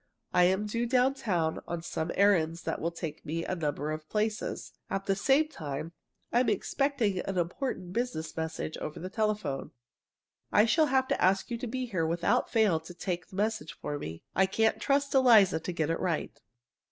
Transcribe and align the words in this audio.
I'm 0.33 0.65
due 0.65 0.87
downtown 0.87 1.59
on 1.67 1.83
some 1.83 2.11
errands 2.15 2.63
that 2.63 2.81
will 2.81 2.89
take 2.89 3.23
me 3.23 3.43
to 3.43 3.51
a 3.51 3.55
number 3.55 3.91
of 3.91 4.09
places. 4.09 4.71
And 4.89 4.95
at 4.95 5.05
the 5.05 5.15
same 5.15 5.47
time, 5.47 5.91
I'm 6.33 6.49
expecting 6.49 7.19
an 7.19 7.37
important 7.37 7.93
business 7.93 8.35
message 8.35 8.77
over 8.77 8.99
the 8.99 9.11
telephone. 9.11 9.73
I 10.51 10.65
shall 10.65 10.87
have 10.87 11.07
to 11.09 11.23
ask 11.23 11.51
you 11.51 11.57
to 11.59 11.67
be 11.67 11.85
here 11.85 12.07
without 12.07 12.49
fail 12.49 12.79
to 12.79 12.95
take 12.95 13.27
the 13.27 13.35
message 13.35 13.73
for 13.79 13.99
me. 13.99 14.23
I 14.35 14.47
can't 14.47 14.81
trust 14.81 15.13
Eliza 15.13 15.59
to 15.59 15.71
get 15.71 15.91
it 15.91 15.99
right. 15.99 16.41